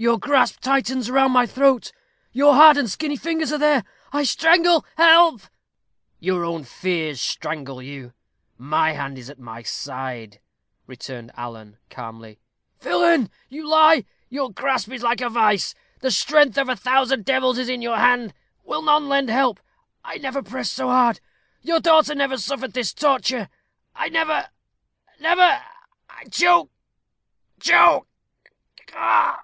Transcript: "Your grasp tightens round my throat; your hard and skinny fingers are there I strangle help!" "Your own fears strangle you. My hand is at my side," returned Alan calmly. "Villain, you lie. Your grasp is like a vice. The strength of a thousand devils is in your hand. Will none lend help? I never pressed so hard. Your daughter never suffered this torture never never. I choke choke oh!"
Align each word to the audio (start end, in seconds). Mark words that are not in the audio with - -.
"Your 0.00 0.16
grasp 0.16 0.60
tightens 0.60 1.10
round 1.10 1.32
my 1.32 1.44
throat; 1.44 1.90
your 2.30 2.54
hard 2.54 2.76
and 2.76 2.88
skinny 2.88 3.16
fingers 3.16 3.52
are 3.52 3.58
there 3.58 3.82
I 4.12 4.22
strangle 4.22 4.86
help!" 4.96 5.42
"Your 6.20 6.44
own 6.44 6.62
fears 6.62 7.20
strangle 7.20 7.82
you. 7.82 8.12
My 8.56 8.92
hand 8.92 9.18
is 9.18 9.28
at 9.28 9.40
my 9.40 9.64
side," 9.64 10.40
returned 10.86 11.32
Alan 11.36 11.78
calmly. 11.90 12.38
"Villain, 12.78 13.28
you 13.48 13.66
lie. 13.68 14.04
Your 14.28 14.52
grasp 14.52 14.88
is 14.92 15.02
like 15.02 15.20
a 15.20 15.28
vice. 15.28 15.74
The 15.98 16.12
strength 16.12 16.56
of 16.58 16.68
a 16.68 16.76
thousand 16.76 17.24
devils 17.24 17.58
is 17.58 17.68
in 17.68 17.82
your 17.82 17.96
hand. 17.96 18.32
Will 18.62 18.82
none 18.82 19.08
lend 19.08 19.28
help? 19.30 19.58
I 20.04 20.18
never 20.18 20.44
pressed 20.44 20.74
so 20.74 20.86
hard. 20.90 21.18
Your 21.60 21.80
daughter 21.80 22.14
never 22.14 22.36
suffered 22.36 22.72
this 22.72 22.94
torture 22.94 23.48
never 24.12 24.48
never. 25.18 25.60
I 26.08 26.24
choke 26.30 26.70
choke 27.58 28.06
oh!" 28.94 29.38